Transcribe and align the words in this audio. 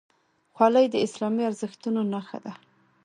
خولۍ 0.55 0.85
د 0.91 0.95
اسلامي 1.05 1.43
ارزښتونو 1.49 2.01
نښه 2.13 2.37
ده. 2.45 2.53